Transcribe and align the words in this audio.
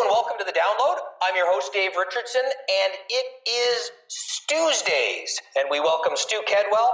Hello 0.00 0.08
and 0.08 0.16
welcome 0.16 0.40
to 0.40 0.48
the 0.48 0.56
download. 0.56 0.96
I'm 1.20 1.36
your 1.36 1.44
host, 1.44 1.76
Dave 1.76 1.92
Richardson, 1.92 2.40
and 2.40 2.92
it 3.12 3.26
is 3.44 3.92
Stu's 4.08 4.80
Days. 4.80 5.28
And 5.60 5.68
we 5.68 5.76
welcome 5.76 6.16
Stu 6.16 6.40
Kedwell, 6.48 6.88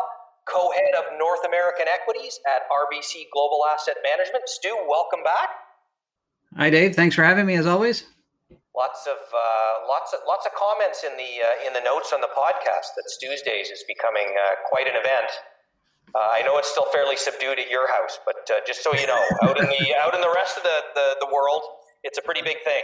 co 0.50 0.74
head 0.74 0.90
of 0.98 1.14
North 1.14 1.46
American 1.46 1.86
Equities 1.86 2.42
at 2.50 2.66
RBC 2.66 3.30
Global 3.30 3.62
Asset 3.70 4.02
Management. 4.02 4.50
Stu, 4.50 4.74
welcome 4.90 5.22
back. 5.22 5.54
Hi, 6.58 6.66
Dave. 6.68 6.98
Thanks 6.98 7.14
for 7.14 7.22
having 7.22 7.46
me 7.46 7.54
as 7.54 7.64
always. 7.64 8.10
Lots 8.74 9.06
of 9.06 9.22
uh, 9.30 9.86
lots 9.86 10.10
of 10.10 10.26
lots 10.26 10.42
of 10.42 10.50
comments 10.58 11.06
in 11.06 11.14
the 11.14 11.46
uh, 11.46 11.62
in 11.62 11.78
the 11.78 11.86
notes 11.86 12.10
on 12.10 12.20
the 12.20 12.32
podcast 12.34 12.98
that 12.98 13.06
Stu's 13.06 13.38
Days 13.42 13.70
is 13.70 13.84
becoming 13.86 14.34
uh, 14.34 14.58
quite 14.66 14.90
an 14.90 14.98
event. 14.98 15.30
Uh, 16.10 16.42
I 16.42 16.42
know 16.42 16.58
it's 16.58 16.74
still 16.74 16.90
fairly 16.90 17.14
subdued 17.14 17.62
at 17.62 17.70
your 17.70 17.86
house, 17.86 18.18
but 18.26 18.50
uh, 18.50 18.66
just 18.66 18.82
so 18.82 18.90
you 18.98 19.06
know, 19.06 19.22
out 19.46 19.62
in 19.62 19.70
the 19.70 19.94
out 19.94 20.10
in 20.16 20.20
the 20.20 20.32
rest 20.34 20.56
of 20.58 20.64
the, 20.64 20.78
the, 20.98 21.16
the 21.22 21.30
world, 21.30 21.62
it's 22.02 22.18
a 22.18 22.22
pretty 22.22 22.42
big 22.42 22.58
thing. 22.64 22.82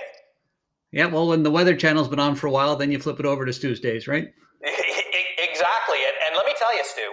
Yeah, 0.93 1.07
well, 1.07 1.29
when 1.29 1.43
the 1.43 1.51
Weather 1.51 1.75
Channel's 1.75 2.09
been 2.09 2.21
on 2.21 2.35
for 2.35 2.47
a 2.47 2.51
while, 2.51 2.77
then 2.77 2.93
you 2.93 2.99
flip 2.99 3.19
it 3.19 3.27
over 3.27 3.47
to 3.47 3.53
Tuesdays, 3.53 4.07
right? 4.07 4.29
exactly, 4.63 5.99
and, 6.05 6.17
and 6.27 6.37
let 6.37 6.45
me 6.45 6.53
tell 6.59 6.77
you, 6.77 6.85
Stu, 6.85 7.13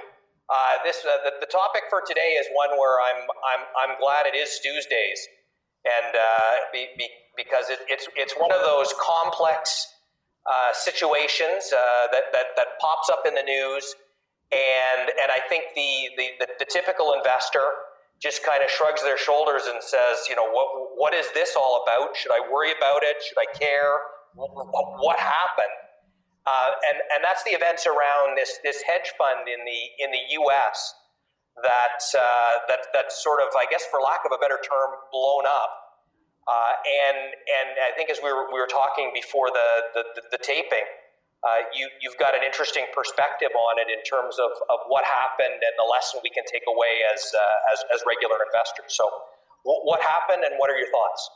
uh, 0.49 0.83
this 0.83 1.05
uh, 1.05 1.23
the, 1.23 1.31
the 1.39 1.51
topic 1.51 1.83
for 1.89 2.01
today 2.05 2.35
is 2.39 2.47
one 2.53 2.77
where 2.77 2.99
I'm 2.99 3.23
I'm 3.23 3.65
I'm 3.89 3.99
glad 3.99 4.25
it 4.25 4.35
is 4.35 4.59
Tuesdays, 4.61 5.19
and 5.85 6.15
uh, 6.15 6.55
be, 6.73 6.87
be, 6.97 7.07
because 7.37 7.69
it, 7.69 7.79
it's 7.87 8.07
it's 8.15 8.33
one 8.33 8.51
of 8.51 8.61
those 8.61 8.93
complex 8.99 9.87
uh, 10.49 10.73
situations 10.73 11.71
uh, 11.71 12.07
that, 12.11 12.33
that 12.33 12.47
that 12.57 12.67
pops 12.81 13.09
up 13.09 13.23
in 13.25 13.35
the 13.35 13.43
news 13.43 13.95
and 14.51 15.09
and 15.09 15.29
I 15.31 15.39
think 15.47 15.75
the 15.75 16.09
the, 16.17 16.27
the, 16.39 16.47
the 16.59 16.65
typical 16.65 17.13
investor 17.13 17.69
just 18.21 18.43
kind 18.43 18.63
of 18.63 18.69
shrugs 18.69 19.01
their 19.01 19.17
shoulders 19.17 19.63
and 19.65 19.81
says, 19.81 20.27
you 20.27 20.35
know, 20.35 20.49
what 20.51 20.67
what 20.95 21.13
is 21.13 21.31
this 21.33 21.55
all 21.55 21.83
about? 21.83 22.15
Should 22.15 22.31
I 22.31 22.41
worry 22.51 22.71
about 22.75 23.03
it? 23.03 23.17
Should 23.23 23.39
I 23.39 23.47
care? 23.57 23.95
What 24.35 25.19
happened? 25.19 25.75
Uh, 26.45 26.71
and 26.87 26.97
and 27.15 27.23
that's 27.23 27.43
the 27.43 27.51
events 27.51 27.85
around 27.85 28.35
this 28.35 28.59
this 28.63 28.81
hedge 28.83 29.11
fund 29.17 29.47
in 29.47 29.63
the 29.65 29.79
in 30.03 30.11
the 30.11 30.23
U.S. 30.43 30.93
that 31.63 32.01
uh, 32.17 32.51
that 32.67 33.11
sort 33.11 33.41
of, 33.41 33.49
I 33.55 33.65
guess, 33.69 33.83
for 33.91 33.99
lack 33.99 34.21
of 34.25 34.31
a 34.31 34.39
better 34.39 34.59
term, 34.59 34.89
blown 35.11 35.45
up. 35.45 35.71
Uh, 36.49 36.73
and 36.81 37.17
and 37.29 37.69
I 37.77 37.95
think 37.95 38.09
as 38.09 38.17
we 38.23 38.33
were 38.33 38.49
we 38.51 38.59
were 38.59 38.71
talking 38.71 39.11
before 39.13 39.47
the 39.53 39.69
the, 39.93 40.03
the, 40.15 40.21
the 40.37 40.41
taping, 40.41 40.87
uh, 41.43 41.63
you, 41.73 41.87
you've 42.01 42.17
got 42.17 42.35
an 42.35 42.41
interesting 42.43 42.85
perspective 42.93 43.49
on 43.55 43.79
it 43.79 43.87
in 43.87 44.03
terms 44.03 44.37
of, 44.39 44.51
of 44.69 44.79
what 44.87 45.05
happened 45.05 45.63
and 45.63 45.73
the 45.77 45.87
lesson 45.89 46.19
we 46.23 46.29
can 46.29 46.43
take 46.51 46.63
away 46.67 46.99
as, 47.13 47.21
uh, 47.33 47.73
as, 47.73 47.79
as 47.95 48.03
regular 48.05 48.35
investors. 48.45 48.91
So, 48.91 49.09
what, 49.63 49.85
what 49.85 50.01
happened 50.01 50.43
and 50.43 50.55
what 50.57 50.69
are 50.69 50.77
your 50.77 50.91
thoughts? 50.91 51.29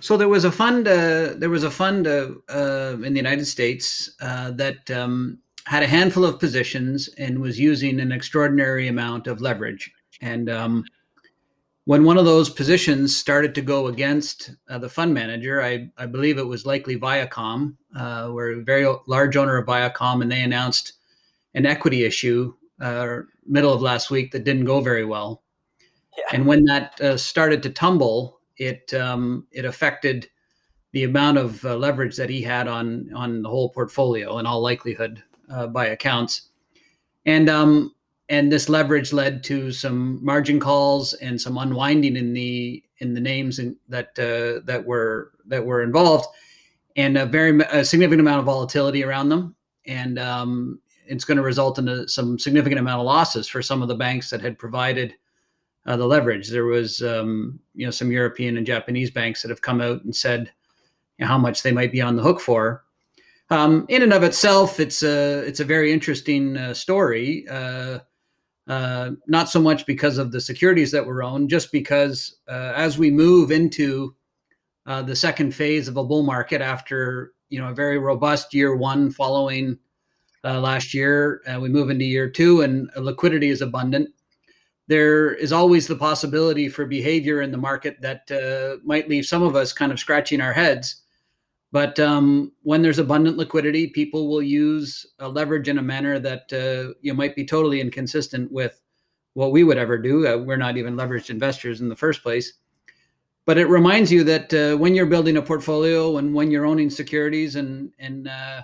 So 0.00 0.16
there 0.16 0.28
was 0.28 0.44
a 0.44 0.52
fund. 0.52 0.86
Uh, 0.86 1.34
there 1.36 1.50
was 1.50 1.64
a 1.64 1.70
fund 1.70 2.06
uh, 2.06 2.28
in 2.48 3.12
the 3.14 3.16
United 3.16 3.46
States 3.46 4.10
uh, 4.20 4.50
that 4.52 4.90
um, 4.90 5.38
had 5.64 5.82
a 5.82 5.86
handful 5.86 6.24
of 6.24 6.38
positions 6.38 7.08
and 7.18 7.40
was 7.40 7.58
using 7.58 7.98
an 7.98 8.12
extraordinary 8.12 8.88
amount 8.88 9.26
of 9.26 9.40
leverage. 9.40 9.90
And 10.20 10.48
um, 10.48 10.84
when 11.86 12.02
one 12.02 12.18
of 12.18 12.24
those 12.24 12.50
positions 12.50 13.16
started 13.16 13.54
to 13.54 13.62
go 13.62 13.86
against 13.86 14.50
uh, 14.68 14.76
the 14.76 14.88
fund 14.88 15.14
manager, 15.14 15.62
I, 15.62 15.88
I, 15.96 16.06
believe 16.06 16.36
it 16.36 16.46
was 16.46 16.66
likely 16.66 16.98
Viacom, 16.98 17.76
uh, 17.94 18.30
we're 18.32 18.58
a 18.58 18.64
very 18.64 18.92
large 19.06 19.36
owner 19.36 19.56
of 19.56 19.66
Viacom, 19.66 20.20
and 20.20 20.30
they 20.30 20.42
announced 20.42 20.94
an 21.54 21.64
equity 21.64 22.04
issue 22.04 22.52
uh, 22.80 23.18
middle 23.46 23.72
of 23.72 23.82
last 23.82 24.10
week 24.10 24.32
that 24.32 24.42
didn't 24.42 24.64
go 24.64 24.80
very 24.80 25.04
well. 25.04 25.44
Yeah. 26.18 26.24
And 26.32 26.46
when 26.46 26.64
that 26.64 27.00
uh, 27.00 27.16
started 27.16 27.62
to 27.62 27.70
tumble, 27.70 28.40
it 28.56 28.92
um, 28.92 29.46
it 29.52 29.64
affected 29.64 30.28
the 30.92 31.04
amount 31.04 31.38
of 31.38 31.64
uh, 31.64 31.76
leverage 31.76 32.16
that 32.16 32.30
he 32.30 32.42
had 32.42 32.66
on 32.68 33.10
on 33.14 33.42
the 33.42 33.48
whole 33.48 33.68
portfolio, 33.68 34.38
in 34.38 34.46
all 34.46 34.60
likelihood, 34.60 35.22
uh, 35.50 35.68
by 35.68 35.86
accounts. 35.86 36.48
And 37.26 37.48
um, 37.48 37.94
and 38.28 38.50
this 38.50 38.68
leverage 38.68 39.12
led 39.12 39.44
to 39.44 39.70
some 39.70 40.24
margin 40.24 40.58
calls 40.58 41.14
and 41.14 41.40
some 41.40 41.58
unwinding 41.58 42.16
in 42.16 42.32
the 42.32 42.82
in 42.98 43.14
the 43.14 43.20
names 43.20 43.58
in, 43.58 43.76
that 43.88 44.18
uh, 44.18 44.64
that 44.64 44.84
were 44.84 45.32
that 45.46 45.64
were 45.64 45.82
involved, 45.82 46.26
and 46.96 47.16
a 47.16 47.26
very 47.26 47.60
a 47.70 47.84
significant 47.84 48.20
amount 48.20 48.40
of 48.40 48.46
volatility 48.46 49.04
around 49.04 49.28
them, 49.28 49.54
and 49.86 50.18
um, 50.18 50.80
it's 51.06 51.24
going 51.24 51.36
to 51.36 51.42
result 51.42 51.78
in 51.78 51.88
a, 51.88 52.08
some 52.08 52.38
significant 52.38 52.80
amount 52.80 53.00
of 53.00 53.06
losses 53.06 53.46
for 53.48 53.62
some 53.62 53.82
of 53.82 53.88
the 53.88 53.94
banks 53.94 54.30
that 54.30 54.40
had 54.40 54.58
provided 54.58 55.14
uh, 55.86 55.96
the 55.96 56.06
leverage. 56.06 56.48
There 56.48 56.64
was 56.64 57.02
um, 57.02 57.60
you 57.74 57.86
know 57.86 57.92
some 57.92 58.10
European 58.10 58.56
and 58.56 58.66
Japanese 58.66 59.10
banks 59.10 59.42
that 59.42 59.50
have 59.50 59.62
come 59.62 59.80
out 59.80 60.02
and 60.02 60.14
said 60.14 60.50
you 61.18 61.24
know, 61.24 61.28
how 61.28 61.38
much 61.38 61.62
they 61.62 61.72
might 61.72 61.92
be 61.92 62.00
on 62.00 62.16
the 62.16 62.22
hook 62.22 62.40
for. 62.40 62.82
Um, 63.50 63.86
in 63.88 64.02
and 64.02 64.12
of 64.12 64.24
itself, 64.24 64.80
it's 64.80 65.04
a 65.04 65.38
it's 65.46 65.60
a 65.60 65.64
very 65.64 65.92
interesting 65.92 66.56
uh, 66.56 66.74
story 66.74 67.46
uh, 67.48 68.00
uh, 68.68 69.12
not 69.26 69.48
so 69.48 69.60
much 69.60 69.86
because 69.86 70.18
of 70.18 70.32
the 70.32 70.40
securities 70.40 70.90
that 70.90 71.06
were 71.06 71.22
owned, 71.22 71.50
just 71.50 71.70
because 71.72 72.36
uh, 72.48 72.72
as 72.74 72.98
we 72.98 73.10
move 73.10 73.50
into 73.50 74.14
uh, 74.86 75.02
the 75.02 75.16
second 75.16 75.54
phase 75.54 75.88
of 75.88 75.96
a 75.96 76.04
bull 76.04 76.22
market 76.22 76.60
after 76.60 77.32
you 77.48 77.60
know 77.60 77.68
a 77.68 77.74
very 77.74 77.98
robust 77.98 78.52
year 78.52 78.76
one 78.76 79.10
following 79.10 79.78
uh, 80.44 80.60
last 80.60 80.94
year, 80.94 81.42
we 81.60 81.68
move 81.68 81.90
into 81.90 82.04
year 82.04 82.28
two 82.28 82.62
and 82.62 82.88
liquidity 82.96 83.50
is 83.50 83.62
abundant. 83.62 84.08
There 84.88 85.34
is 85.34 85.52
always 85.52 85.88
the 85.88 85.96
possibility 85.96 86.68
for 86.68 86.86
behavior 86.86 87.42
in 87.42 87.50
the 87.50 87.58
market 87.58 88.00
that 88.00 88.30
uh, 88.30 88.78
might 88.84 89.08
leave 89.08 89.26
some 89.26 89.42
of 89.42 89.56
us 89.56 89.72
kind 89.72 89.90
of 89.90 89.98
scratching 89.98 90.40
our 90.40 90.52
heads 90.52 91.02
but 91.76 92.00
um, 92.00 92.52
when 92.62 92.80
there's 92.80 92.98
abundant 92.98 93.36
liquidity, 93.36 93.88
people 93.88 94.28
will 94.28 94.40
use 94.40 95.04
leverage 95.20 95.68
in 95.68 95.76
a 95.76 95.82
manner 95.82 96.18
that 96.18 96.50
uh, 96.50 96.94
you 97.02 97.12
might 97.12 97.36
be 97.36 97.44
totally 97.44 97.82
inconsistent 97.82 98.50
with 98.50 98.80
what 99.34 99.52
we 99.52 99.62
would 99.62 99.76
ever 99.76 99.98
do. 99.98 100.26
Uh, 100.26 100.38
we're 100.38 100.56
not 100.56 100.78
even 100.78 100.96
leveraged 100.96 101.28
investors 101.28 101.82
in 101.82 101.90
the 101.90 101.94
first 101.94 102.22
place. 102.22 102.54
But 103.44 103.58
it 103.58 103.66
reminds 103.66 104.10
you 104.10 104.24
that 104.24 104.54
uh, 104.54 104.78
when 104.78 104.94
you're 104.94 105.04
building 105.04 105.36
a 105.36 105.42
portfolio 105.42 106.16
and 106.16 106.32
when 106.32 106.50
you're 106.50 106.64
owning 106.64 106.88
securities, 106.88 107.56
and 107.56 107.92
and 107.98 108.26
uh, 108.26 108.62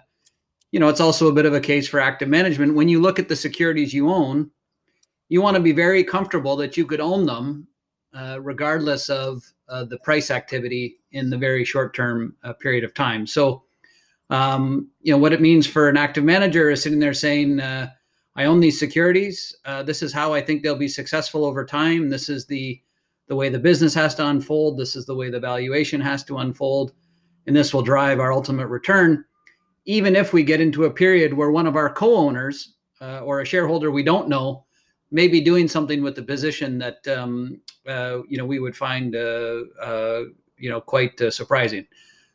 you 0.70 0.80
know, 0.80 0.88
it's 0.88 0.98
also 1.02 1.28
a 1.28 1.34
bit 1.34 1.44
of 1.44 1.52
a 1.52 1.60
case 1.60 1.86
for 1.86 2.00
active 2.00 2.30
management. 2.30 2.74
When 2.74 2.88
you 2.88 2.98
look 2.98 3.18
at 3.18 3.28
the 3.28 3.36
securities 3.36 3.92
you 3.92 4.08
own, 4.08 4.50
you 5.28 5.42
want 5.42 5.58
to 5.58 5.62
be 5.62 5.72
very 5.72 6.02
comfortable 6.02 6.56
that 6.56 6.78
you 6.78 6.86
could 6.86 7.00
own 7.00 7.26
them 7.26 7.68
uh, 8.14 8.38
regardless 8.42 9.08
of 9.08 9.42
uh, 9.68 9.84
the 9.84 9.98
price 9.98 10.30
activity 10.30 10.98
in 11.12 11.30
the 11.30 11.38
very 11.38 11.64
short 11.64 11.94
term 11.94 12.36
uh, 12.44 12.52
period 12.52 12.84
of 12.84 12.92
time. 12.92 13.26
So, 13.26 13.62
um, 14.28 14.90
you 15.00 15.12
know, 15.12 15.18
what 15.18 15.32
it 15.32 15.40
means 15.40 15.66
for 15.66 15.88
an 15.88 15.96
active 15.96 16.24
manager 16.24 16.70
is 16.70 16.82
sitting 16.82 16.98
there 16.98 17.14
saying, 17.14 17.60
uh, 17.60 17.88
I 18.36 18.44
own 18.44 18.60
these 18.60 18.78
securities. 18.78 19.56
Uh, 19.64 19.82
this 19.82 20.02
is 20.02 20.12
how 20.12 20.32
I 20.34 20.40
think 20.40 20.62
they'll 20.62 20.76
be 20.76 20.88
successful 20.88 21.44
over 21.44 21.64
time. 21.64 22.08
This 22.08 22.28
is 22.28 22.46
the 22.46 22.80
the 23.28 23.36
way 23.36 23.48
the 23.48 23.58
business 23.58 23.94
has 23.94 24.14
to 24.16 24.26
unfold. 24.26 24.76
This 24.76 24.94
is 24.94 25.06
the 25.06 25.14
way 25.14 25.30
the 25.30 25.40
valuation 25.40 26.00
has 26.00 26.22
to 26.24 26.38
unfold, 26.38 26.92
and 27.46 27.56
this 27.56 27.72
will 27.72 27.82
drive 27.82 28.20
our 28.20 28.32
ultimate 28.32 28.66
return. 28.66 29.24
Even 29.86 30.16
if 30.16 30.32
we 30.32 30.42
get 30.42 30.60
into 30.60 30.84
a 30.84 30.90
period 30.90 31.32
where 31.32 31.50
one 31.50 31.66
of 31.66 31.76
our 31.76 31.92
co-owners 31.92 32.74
or 33.00 33.40
a 33.40 33.44
shareholder 33.44 33.90
we 33.90 34.02
don't 34.02 34.28
know 34.28 34.64
maybe 35.12 35.40
doing 35.40 35.68
something 35.68 36.02
with 36.02 36.16
the 36.16 36.22
position 36.22 36.78
that 36.78 37.06
um, 37.06 37.60
uh, 37.86 38.20
you 38.28 38.38
know 38.38 38.46
we 38.46 38.58
would 38.58 38.76
find 38.76 39.14
uh, 39.14 39.60
uh, 39.80 40.22
you 40.56 40.70
know 40.70 40.80
quite 40.80 41.20
uh, 41.20 41.30
surprising. 41.30 41.86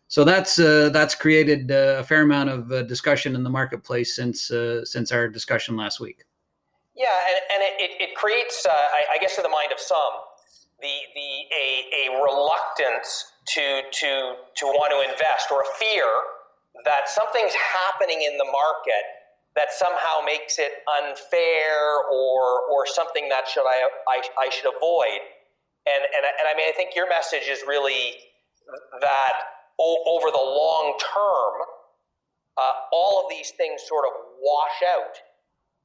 So 0.07 0.23
that's 0.23 0.55
that's 0.55 1.15
created 1.15 1.69
a 1.69 2.03
fair 2.05 2.21
amount 2.21 2.49
of 2.49 2.87
discussion 2.87 3.35
in 3.35 3.43
the 3.43 3.49
marketplace 3.49 4.15
since 4.15 4.49
since 4.85 5.11
our 5.11 5.27
discussion 5.27 5.75
last 5.75 5.99
week. 5.99 6.23
Yeah, 6.95 7.13
and, 7.29 7.37
and 7.53 7.61
it, 7.77 8.09
it 8.09 8.15
creates, 8.15 8.65
I, 8.65 9.03
I, 9.13 9.17
guess, 9.19 9.37
in 9.37 9.43
the 9.43 9.49
mind 9.49 9.71
of 9.71 9.79
some, 9.79 10.17
the 10.81 10.95
the 11.13 11.29
a, 11.53 12.09
a 12.09 12.23
reluctance 12.23 13.33
to 13.53 13.81
to 13.91 14.33
to 14.55 14.65
want 14.65 14.95
to 14.95 15.11
invest 15.11 15.51
or 15.51 15.61
a 15.61 15.71
fear 15.77 16.07
that 16.85 17.09
something's 17.09 17.53
happening 17.53 18.21
in 18.21 18.37
the 18.37 18.45
market 18.45 19.16
that 19.57 19.73
somehow 19.73 20.21
makes 20.23 20.59
it 20.59 20.85
unfair 21.01 22.05
or 22.13 22.61
or 22.69 22.85
something 22.85 23.27
that 23.29 23.47
should 23.49 23.65
I 23.65 23.89
I, 24.07 24.21
I 24.45 24.49
should 24.49 24.69
avoid. 24.69 25.19
And, 25.89 26.03
and 26.05 26.23
and 26.23 26.45
I 26.47 26.55
mean 26.55 26.69
I 26.69 26.73
think 26.77 26.95
your 26.95 27.09
message 27.09 27.49
is 27.49 27.65
really 27.67 28.15
that 29.01 29.33
o- 29.79 30.03
over 30.05 30.29
the 30.29 30.37
long 30.37 30.97
term, 31.01 31.53
uh, 32.57 32.73
all 32.93 33.23
of 33.23 33.29
these 33.29 33.51
things 33.57 33.81
sort 33.87 34.05
of 34.05 34.13
wash 34.39 34.77
out, 34.93 35.15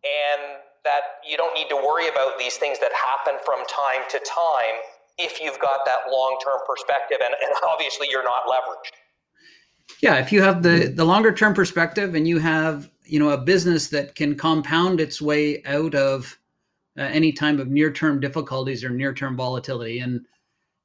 and 0.04 0.60
that 0.84 1.24
you 1.28 1.36
don't 1.36 1.54
need 1.54 1.69
to 1.69 1.76
worry 1.76 2.08
about 2.08 2.38
these 2.38 2.56
things 2.56 2.78
that 2.80 2.92
happen 2.92 3.40
from 3.44 3.64
time 3.66 4.04
to 4.10 4.19
time 4.20 4.76
if 5.19 5.40
you've 5.40 5.58
got 5.60 5.84
that 5.86 6.10
long 6.10 6.36
term 6.44 6.60
perspective, 6.66 7.19
and, 7.24 7.34
and 7.42 7.52
obviously 7.66 8.08
you're 8.10 8.24
not 8.24 8.44
leveraged. 8.44 8.92
Yeah, 10.00 10.16
if 10.16 10.32
you 10.32 10.42
have 10.42 10.62
the 10.62 10.92
the 10.94 11.04
longer 11.04 11.32
term 11.32 11.54
perspective 11.54 12.14
and 12.14 12.26
you 12.28 12.38
have 12.38 12.92
you 13.04 13.19
know 13.19 13.31
a 13.31 13.38
business 13.38 13.88
that 13.88 14.14
can 14.14 14.37
compound 14.37 15.00
its 15.00 15.20
way 15.20 15.62
out 15.64 15.94
of 15.94 16.38
uh, 16.99 17.02
any 17.02 17.32
time 17.32 17.58
of 17.58 17.69
near 17.69 17.93
term 17.93 18.20
difficulties 18.20 18.84
or 18.84 18.90
near 18.90 19.14
term 19.14 19.37
volatility 19.37 20.00
and 20.00 20.26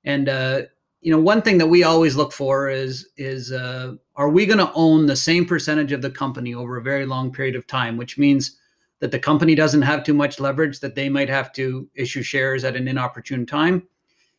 and 0.04 0.30
uh, 0.30 0.62
you 1.02 1.12
know, 1.12 1.20
one 1.20 1.42
thing 1.42 1.58
that 1.60 1.68
we 1.68 1.84
always 1.84 2.16
look 2.16 2.34
for 2.34 2.70
is 2.70 3.10
is 3.18 3.52
uh, 3.52 3.94
are 4.16 4.30
we 4.30 4.46
going 4.46 4.58
to 4.58 4.74
own 4.74 5.06
the 5.06 5.16
same 5.16 5.46
percentage 5.46 5.92
of 5.92 6.02
the 6.02 6.10
company 6.10 6.54
over 6.54 6.78
a 6.78 6.82
very 6.82 7.06
long 7.06 7.32
period 7.32 7.56
of 7.56 7.68
time, 7.68 7.98
which 7.98 8.18
means 8.18 8.58
that 9.00 9.12
the 9.12 9.20
company 9.20 9.54
doesn't 9.54 9.84
have 9.84 10.04
too 10.04 10.14
much 10.14 10.40
leverage, 10.40 10.80
that 10.80 10.96
they 10.96 11.08
might 11.08 11.30
have 11.30 11.54
to 11.54 11.88
issue 11.94 12.24
shares 12.24 12.64
at 12.64 12.76
an 12.76 12.88
inopportune 12.88 13.46
time, 13.46 13.88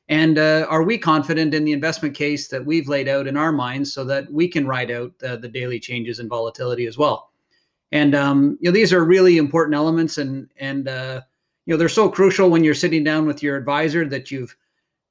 and 0.09 0.37
uh, 0.37 0.67
are 0.69 0.83
we 0.83 0.99
confident 0.99 1.55
in 1.55 1.65
the 1.65 1.73
investment 1.73 2.15
case 2.15 2.49
that 2.49 2.65
we've 2.65 2.89
laid 2.89 3.09
out 3.09 3.29
in 3.29 3.37
our 3.37 3.53
minds 3.53 3.93
so 3.93 4.05
that 4.05 4.31
we 4.33 4.49
can 4.49 4.67
ride 4.67 4.91
out 4.91 5.13
uh, 5.23 5.37
the 5.37 5.49
daily 5.49 5.79
changes 5.79 6.19
in 6.19 6.29
volatility 6.29 6.87
as 6.87 6.99
well? 6.99 7.31
And 7.93 8.15
um, 8.15 8.59
you 8.61 8.69
know, 8.69 8.75
these 8.75 8.93
are 8.93 9.05
really 9.05 9.39
important 9.39 9.75
elements, 9.75 10.19
and 10.19 10.49
and 10.59 10.89
uh, 10.89 11.23
you 11.67 11.75
know, 11.75 11.79
they're 11.79 11.89
so 11.89 12.09
crucial 12.09 12.51
when 12.51 12.65
you're 12.65 12.75
sitting 12.75 13.05
down 13.05 13.27
with 13.27 13.43
your 13.43 13.57
advisor 13.57 14.07
that 14.09 14.31
you've 14.31 14.57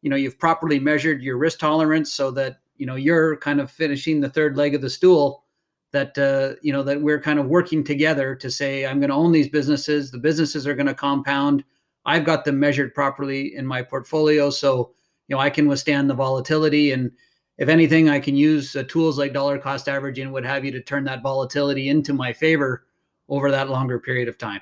you 0.01 0.09
know 0.09 0.15
you've 0.15 0.39
properly 0.39 0.79
measured 0.79 1.21
your 1.21 1.37
risk 1.37 1.59
tolerance 1.59 2.13
so 2.13 2.31
that 2.31 2.59
you 2.77 2.85
know 2.85 2.95
you're 2.95 3.37
kind 3.37 3.59
of 3.59 3.71
finishing 3.71 4.21
the 4.21 4.29
third 4.29 4.57
leg 4.57 4.75
of 4.75 4.81
the 4.81 4.89
stool 4.89 5.43
that 5.91 6.17
uh, 6.17 6.55
you 6.61 6.71
know 6.71 6.83
that 6.83 7.01
we're 7.01 7.19
kind 7.19 7.39
of 7.39 7.47
working 7.47 7.83
together 7.83 8.35
to 8.35 8.51
say 8.51 8.85
i'm 8.85 8.99
going 8.99 9.09
to 9.09 9.15
own 9.15 9.31
these 9.31 9.49
businesses 9.49 10.11
the 10.11 10.17
businesses 10.19 10.67
are 10.67 10.75
going 10.75 10.85
to 10.85 10.93
compound 10.93 11.63
I've 12.07 12.23
got 12.23 12.45
them 12.45 12.59
measured 12.59 12.95
properly 12.95 13.53
in 13.53 13.67
my 13.67 13.83
portfolio, 13.83 14.49
so 14.49 14.93
you 15.27 15.35
know 15.35 15.41
I 15.41 15.49
can 15.49 15.67
withstand 15.67 16.09
the 16.09 16.15
volatility. 16.15 16.93
And 16.93 17.11
if 17.57 17.69
anything, 17.69 18.09
I 18.09 18.19
can 18.19 18.35
use 18.35 18.75
uh, 18.75 18.83
tools 18.87 19.17
like 19.17 19.33
dollar 19.33 19.57
cost 19.57 19.89
averaging 19.89 20.31
what 20.31 20.45
have 20.45 20.63
you 20.63 20.71
to 20.71 20.81
turn 20.81 21.03
that 21.05 21.23
volatility 21.23 21.89
into 21.89 22.13
my 22.13 22.33
favor 22.33 22.85
over 23.29 23.51
that 23.51 23.69
longer 23.69 23.99
period 23.99 24.27
of 24.27 24.37
time. 24.37 24.61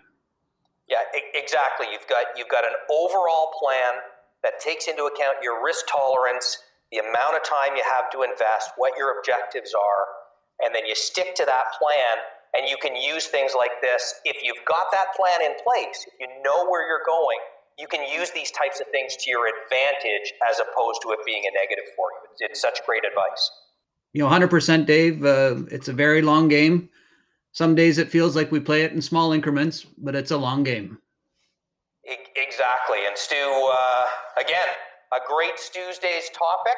Yeah, 0.88 0.98
exactly. 1.34 1.88
You've 1.92 2.08
got 2.08 2.26
you've 2.38 2.50
got 2.50 2.64
an 2.64 2.74
overall 2.90 3.52
plan 3.60 4.02
that 4.44 4.60
takes 4.60 4.88
into 4.88 5.04
account 5.04 5.38
your 5.42 5.64
risk 5.64 5.86
tolerance, 5.92 6.60
the 6.92 7.00
amount 7.00 7.36
of 7.36 7.44
time 7.44 7.76
you 7.76 7.84
have 7.84 8.10
to 8.12 8.22
invest, 8.22 8.72
what 8.78 8.94
your 8.98 9.18
objectives 9.18 9.74
are, 9.74 10.06
and 10.62 10.74
then 10.74 10.86
you 10.86 10.96
stick 10.96 11.36
to 11.36 11.46
that 11.46 11.74
plan 11.80 12.24
and 12.56 12.70
you 12.70 12.78
can 12.82 12.96
use 12.96 13.28
things 13.28 13.52
like 13.58 13.82
this. 13.82 14.16
If 14.24 14.38
you've 14.44 14.64
got 14.66 14.88
that 14.92 15.12
plan 15.18 15.42
in 15.44 15.58
place, 15.60 16.08
if 16.08 16.14
you 16.20 16.28
know 16.42 16.70
where 16.70 16.88
you're 16.88 17.04
going, 17.06 17.40
you 17.78 17.88
can 17.88 18.02
use 18.08 18.32
these 18.32 18.52
types 18.52 18.80
of 18.80 18.88
things 18.88 19.16
to 19.18 19.30
your 19.30 19.48
advantage 19.48 20.34
as 20.50 20.60
opposed 20.60 21.02
to 21.04 21.12
it 21.12 21.20
being 21.26 21.44
a 21.44 21.54
negative 21.54 21.86
for 21.96 22.08
you. 22.12 22.30
It's, 22.32 22.42
it's 22.42 22.62
such 22.62 22.80
great 22.86 23.04
advice. 23.06 23.52
You 24.14 24.24
know, 24.24 24.30
100% 24.30 24.86
Dave. 24.86 25.26
Uh, 25.26 25.64
it's 25.72 25.88
a 25.88 25.94
very 25.94 26.22
long 26.22 26.48
game. 26.48 26.90
Some 27.52 27.76
days 27.76 27.98
it 27.98 28.10
feels 28.10 28.36
like 28.36 28.52
we 28.52 28.60
play 28.60 28.84
it 28.84 28.92
in 28.92 29.02
small 29.02 29.34
increments, 29.34 29.86
but 29.98 30.16
it's 30.16 30.32
a 30.32 30.38
long 30.38 30.64
game. 30.64 30.98
Exactly. 32.04 33.00
And 33.08 33.18
Stu, 33.18 33.36
uh, 33.36 34.04
again, 34.40 34.68
a 35.14 35.20
great 35.28 35.58
Stu's 35.58 35.98
Days 35.98 36.30
topic 36.34 36.78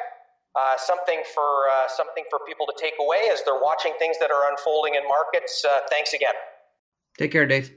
uh, 0.58 0.76
something 0.76 1.22
for 1.34 1.68
uh, 1.70 1.86
something 1.88 2.24
for 2.30 2.40
people 2.46 2.66
to 2.66 2.72
take 2.80 2.94
away 3.00 3.30
as 3.32 3.42
they're 3.44 3.60
watching 3.60 3.92
things 3.98 4.16
that 4.18 4.30
are 4.30 4.50
unfolding 4.50 4.94
in 4.94 5.06
markets. 5.06 5.64
Uh, 5.64 5.80
thanks 5.90 6.14
again. 6.14 6.34
Take 7.16 7.32
care, 7.32 7.46
Dave. 7.46 7.72